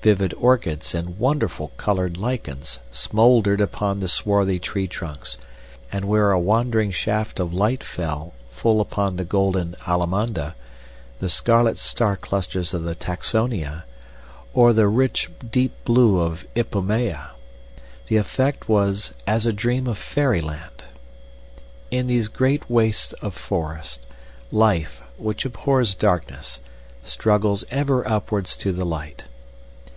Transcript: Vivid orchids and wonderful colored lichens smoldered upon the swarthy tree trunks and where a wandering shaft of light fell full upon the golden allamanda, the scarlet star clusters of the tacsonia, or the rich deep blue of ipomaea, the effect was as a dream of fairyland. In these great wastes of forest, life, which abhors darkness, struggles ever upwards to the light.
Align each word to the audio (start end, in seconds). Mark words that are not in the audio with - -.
Vivid 0.00 0.32
orchids 0.34 0.94
and 0.94 1.18
wonderful 1.18 1.72
colored 1.76 2.16
lichens 2.16 2.78
smoldered 2.92 3.60
upon 3.60 3.98
the 3.98 4.06
swarthy 4.06 4.60
tree 4.60 4.86
trunks 4.86 5.38
and 5.90 6.04
where 6.04 6.30
a 6.30 6.38
wandering 6.38 6.92
shaft 6.92 7.40
of 7.40 7.52
light 7.52 7.82
fell 7.82 8.32
full 8.52 8.80
upon 8.80 9.16
the 9.16 9.24
golden 9.24 9.74
allamanda, 9.88 10.54
the 11.18 11.28
scarlet 11.28 11.78
star 11.78 12.16
clusters 12.16 12.72
of 12.72 12.84
the 12.84 12.94
tacsonia, 12.94 13.84
or 14.54 14.72
the 14.72 14.86
rich 14.86 15.28
deep 15.50 15.74
blue 15.84 16.20
of 16.20 16.46
ipomaea, 16.54 17.30
the 18.06 18.18
effect 18.18 18.68
was 18.68 19.12
as 19.26 19.46
a 19.46 19.52
dream 19.52 19.88
of 19.88 19.98
fairyland. 19.98 20.84
In 21.90 22.06
these 22.06 22.28
great 22.28 22.70
wastes 22.70 23.14
of 23.14 23.34
forest, 23.34 24.06
life, 24.52 25.02
which 25.16 25.44
abhors 25.44 25.96
darkness, 25.96 26.60
struggles 27.02 27.64
ever 27.68 28.08
upwards 28.08 28.56
to 28.58 28.70
the 28.70 28.86
light. 28.86 29.24